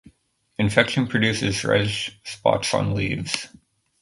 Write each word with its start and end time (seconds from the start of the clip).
Infection 0.57 1.05
produces 1.05 1.63
reddish 1.63 2.19
spots 2.23 2.73
on 2.73 2.95
leaves. 2.95 3.49